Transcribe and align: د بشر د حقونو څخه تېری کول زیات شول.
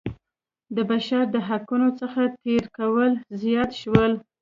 د 0.75 0.77
بشر 0.91 1.23
د 1.35 1.37
حقونو 1.47 1.89
څخه 1.99 2.21
تېری 2.43 2.67
کول 2.77 3.11
زیات 3.43 3.71
شول. 3.81 4.11